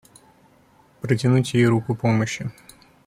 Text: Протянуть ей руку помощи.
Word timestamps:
Протянуть 1.01 1.53
ей 1.53 1.67
руку 1.67 1.93
помощи. 1.93 2.49